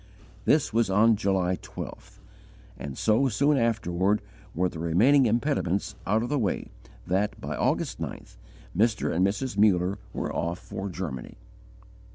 [0.45, 2.17] This was on July 12th;
[2.75, 4.19] and so soon afterward
[4.55, 6.69] were the remaining impediments out of the way
[7.05, 8.35] that, by August 9th,
[8.75, 9.13] Mr.
[9.13, 9.59] and Mrs.
[9.59, 11.37] Muller were off for Germany.